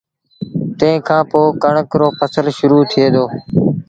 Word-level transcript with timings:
تنهن 0.77 0.97
کآݩ 1.07 1.27
پو 1.29 1.39
ڪڻڪ 1.63 1.89
رو 1.99 2.07
ڦسل 2.17 2.45
شرو 2.57 2.79
ٿئي 2.89 3.07
دو 3.13 3.25